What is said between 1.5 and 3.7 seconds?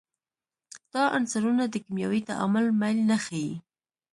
د کیمیاوي تعامل میل نه ښیي.